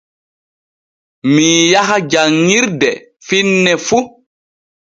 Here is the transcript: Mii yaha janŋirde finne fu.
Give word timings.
Mii 1.33 1.61
yaha 1.71 1.97
janŋirde 2.11 2.91
finne 3.27 3.71
fu. 3.87 3.97